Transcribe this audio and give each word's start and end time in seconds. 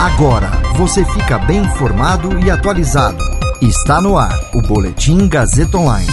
Agora 0.00 0.50
você 0.78 1.04
fica 1.04 1.36
bem 1.36 1.58
informado 1.58 2.38
e 2.42 2.50
atualizado. 2.50 3.22
Está 3.60 4.00
no 4.00 4.16
ar 4.16 4.34
o 4.54 4.62
Boletim 4.62 5.28
Gazeta 5.28 5.76
Online. 5.76 6.10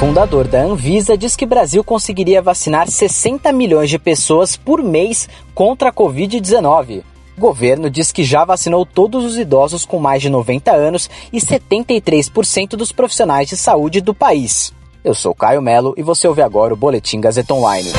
Fundador 0.00 0.48
da 0.48 0.62
Anvisa 0.62 1.14
diz 1.14 1.36
que 1.36 1.44
Brasil 1.44 1.84
conseguiria 1.84 2.40
vacinar 2.40 2.88
60 2.88 3.52
milhões 3.52 3.90
de 3.90 3.98
pessoas 3.98 4.56
por 4.56 4.82
mês 4.82 5.28
contra 5.54 5.90
a 5.90 5.92
Covid-19. 5.92 7.02
Governo 7.36 7.90
diz 7.90 8.10
que 8.12 8.24
já 8.24 8.46
vacinou 8.46 8.86
todos 8.86 9.26
os 9.26 9.36
idosos 9.36 9.84
com 9.84 9.98
mais 9.98 10.22
de 10.22 10.30
90 10.30 10.72
anos 10.72 11.10
e 11.30 11.38
73% 11.38 12.76
dos 12.76 12.92
profissionais 12.92 13.46
de 13.46 13.58
saúde 13.58 14.00
do 14.00 14.14
país. 14.14 14.72
Eu 15.04 15.14
sou 15.14 15.34
Caio 15.34 15.60
Melo 15.60 15.92
e 15.98 16.02
você 16.02 16.26
ouve 16.26 16.40
agora 16.40 16.72
o 16.72 16.78
Boletim 16.78 17.20
Gazeta 17.20 17.52
Online. 17.52 17.92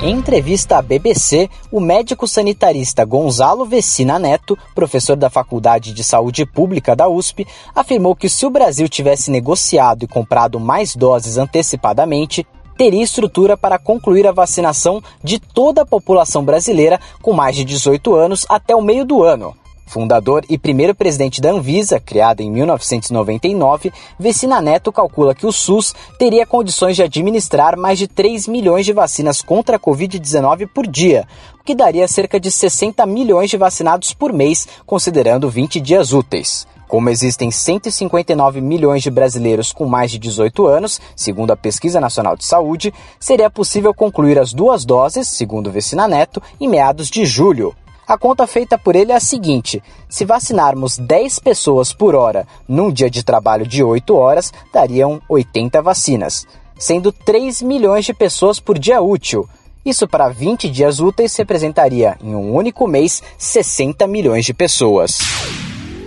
Em 0.00 0.14
entrevista 0.14 0.78
à 0.78 0.82
BBC, 0.82 1.50
o 1.72 1.80
médico 1.80 2.28
sanitarista 2.28 3.04
Gonzalo 3.04 3.64
Vecina 3.64 4.16
Neto, 4.16 4.56
professor 4.72 5.16
da 5.16 5.28
Faculdade 5.28 5.92
de 5.92 6.04
Saúde 6.04 6.46
Pública 6.46 6.94
da 6.94 7.08
USP, 7.08 7.44
afirmou 7.74 8.14
que 8.14 8.28
se 8.28 8.46
o 8.46 8.50
Brasil 8.50 8.88
tivesse 8.88 9.28
negociado 9.28 10.04
e 10.04 10.06
comprado 10.06 10.60
mais 10.60 10.94
doses 10.94 11.36
antecipadamente, 11.36 12.46
teria 12.76 13.02
estrutura 13.02 13.56
para 13.56 13.76
concluir 13.76 14.24
a 14.24 14.32
vacinação 14.32 15.02
de 15.20 15.40
toda 15.40 15.82
a 15.82 15.86
população 15.86 16.44
brasileira 16.44 17.00
com 17.20 17.32
mais 17.32 17.56
de 17.56 17.64
18 17.64 18.14
anos 18.14 18.46
até 18.48 18.76
o 18.76 18.80
meio 18.80 19.04
do 19.04 19.24
ano. 19.24 19.52
Fundador 19.88 20.44
e 20.50 20.58
primeiro 20.58 20.94
presidente 20.94 21.40
da 21.40 21.50
Anvisa, 21.50 21.98
criada 21.98 22.42
em 22.42 22.50
1999, 22.50 23.90
Vecina 24.18 24.60
Neto 24.60 24.92
calcula 24.92 25.34
que 25.34 25.46
o 25.46 25.52
SUS 25.52 25.94
teria 26.18 26.46
condições 26.46 26.94
de 26.94 27.02
administrar 27.02 27.74
mais 27.74 27.98
de 27.98 28.06
3 28.06 28.46
milhões 28.46 28.84
de 28.84 28.92
vacinas 28.92 29.40
contra 29.40 29.76
a 29.76 29.80
Covid-19 29.80 30.68
por 30.68 30.86
dia, 30.86 31.26
o 31.58 31.64
que 31.64 31.74
daria 31.74 32.06
cerca 32.06 32.38
de 32.38 32.50
60 32.50 33.04
milhões 33.06 33.48
de 33.48 33.56
vacinados 33.56 34.12
por 34.12 34.30
mês, 34.30 34.68
considerando 34.84 35.48
20 35.48 35.80
dias 35.80 36.12
úteis. 36.12 36.66
Como 36.86 37.08
existem 37.08 37.50
159 37.50 38.60
milhões 38.60 39.02
de 39.02 39.10
brasileiros 39.10 39.72
com 39.72 39.86
mais 39.86 40.10
de 40.10 40.18
18 40.18 40.66
anos, 40.66 41.00
segundo 41.16 41.50
a 41.50 41.56
Pesquisa 41.56 41.98
Nacional 41.98 42.36
de 42.36 42.44
Saúde, 42.44 42.92
seria 43.18 43.48
possível 43.48 43.94
concluir 43.94 44.38
as 44.38 44.52
duas 44.52 44.84
doses, 44.84 45.28
segundo 45.28 45.70
Vecina 45.70 46.06
Neto, 46.06 46.42
em 46.60 46.68
meados 46.68 47.08
de 47.08 47.24
julho. 47.24 47.74
A 48.08 48.16
conta 48.16 48.46
feita 48.46 48.78
por 48.78 48.96
ele 48.96 49.12
é 49.12 49.14
a 49.14 49.20
seguinte: 49.20 49.82
se 50.08 50.24
vacinarmos 50.24 50.96
10 50.96 51.40
pessoas 51.40 51.92
por 51.92 52.14
hora 52.14 52.46
num 52.66 52.90
dia 52.90 53.10
de 53.10 53.22
trabalho 53.22 53.66
de 53.66 53.84
8 53.84 54.16
horas, 54.16 54.50
dariam 54.72 55.20
80 55.28 55.82
vacinas, 55.82 56.46
sendo 56.78 57.12
3 57.12 57.60
milhões 57.60 58.06
de 58.06 58.14
pessoas 58.14 58.58
por 58.58 58.78
dia 58.78 59.02
útil. 59.02 59.46
Isso 59.84 60.08
para 60.08 60.30
20 60.30 60.70
dias 60.70 61.00
úteis 61.00 61.36
representaria, 61.36 62.16
em 62.22 62.34
um 62.34 62.54
único 62.54 62.86
mês, 62.86 63.22
60 63.36 64.06
milhões 64.06 64.46
de 64.46 64.54
pessoas. 64.54 65.18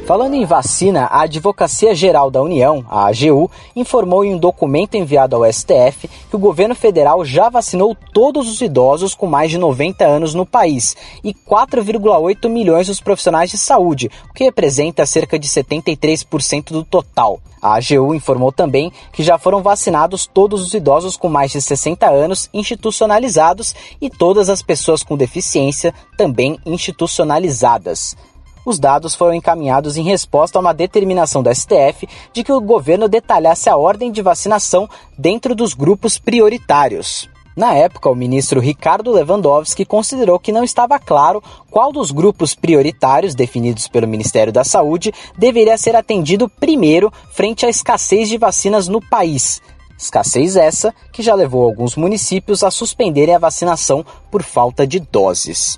Falando 0.05 0.33
em 0.33 0.45
vacina, 0.45 1.05
a 1.05 1.21
Advocacia 1.21 1.93
Geral 1.93 2.31
da 2.31 2.41
União, 2.41 2.83
a 2.89 3.05
AGU, 3.05 3.49
informou 3.75 4.25
em 4.25 4.33
um 4.33 4.37
documento 4.37 4.95
enviado 4.95 5.35
ao 5.35 5.51
STF 5.51 6.07
que 6.29 6.35
o 6.35 6.39
governo 6.39 6.73
federal 6.73 7.23
já 7.23 7.49
vacinou 7.49 7.95
todos 8.11 8.49
os 8.49 8.59
idosos 8.61 9.13
com 9.13 9.27
mais 9.27 9.51
de 9.51 9.59
90 9.59 10.03
anos 10.03 10.33
no 10.33 10.45
país 10.45 10.97
e 11.23 11.33
4,8 11.33 12.49
milhões 12.49 12.87
dos 12.87 12.99
profissionais 12.99 13.51
de 13.51 13.57
saúde, 13.57 14.09
o 14.29 14.33
que 14.33 14.43
representa 14.43 15.05
cerca 15.05 15.37
de 15.37 15.47
73% 15.47 16.71
do 16.71 16.83
total. 16.83 17.39
A 17.61 17.75
AGU 17.75 18.15
informou 18.15 18.51
também 18.51 18.91
que 19.13 19.21
já 19.21 19.37
foram 19.37 19.61
vacinados 19.61 20.25
todos 20.25 20.63
os 20.63 20.73
idosos 20.73 21.15
com 21.15 21.29
mais 21.29 21.51
de 21.51 21.61
60 21.61 22.09
anos 22.09 22.49
institucionalizados 22.51 23.75
e 24.01 24.09
todas 24.09 24.49
as 24.49 24.63
pessoas 24.63 25.03
com 25.03 25.15
deficiência 25.15 25.93
também 26.17 26.57
institucionalizadas. 26.65 28.17
Os 28.65 28.79
dados 28.79 29.15
foram 29.15 29.33
encaminhados 29.33 29.97
em 29.97 30.03
resposta 30.03 30.57
a 30.57 30.61
uma 30.61 30.73
determinação 30.73 31.41
do 31.41 31.53
STF 31.53 32.07
de 32.31 32.43
que 32.43 32.53
o 32.53 32.61
governo 32.61 33.09
detalhasse 33.09 33.69
a 33.69 33.77
ordem 33.77 34.11
de 34.11 34.21
vacinação 34.21 34.87
dentro 35.17 35.55
dos 35.55 35.73
grupos 35.73 36.19
prioritários. 36.19 37.29
Na 37.55 37.73
época, 37.73 38.09
o 38.09 38.15
ministro 38.15 38.61
Ricardo 38.61 39.11
Lewandowski 39.11 39.83
considerou 39.83 40.39
que 40.39 40.53
não 40.53 40.63
estava 40.63 40.97
claro 40.97 41.43
qual 41.69 41.91
dos 41.91 42.09
grupos 42.09 42.55
prioritários 42.55 43.35
definidos 43.35 43.87
pelo 43.87 44.07
Ministério 44.07 44.53
da 44.53 44.63
Saúde 44.63 45.11
deveria 45.37 45.77
ser 45.77 45.95
atendido 45.95 46.47
primeiro 46.47 47.11
frente 47.31 47.65
à 47.65 47.69
escassez 47.69 48.29
de 48.29 48.37
vacinas 48.37 48.87
no 48.87 49.01
país. 49.01 49.61
Escassez 49.97 50.55
essa 50.55 50.93
que 51.11 51.21
já 51.21 51.35
levou 51.35 51.63
alguns 51.63 51.95
municípios 51.95 52.63
a 52.63 52.71
suspenderem 52.71 53.35
a 53.35 53.39
vacinação 53.39 54.05
por 54.31 54.43
falta 54.43 54.87
de 54.87 54.99
doses. 54.99 55.77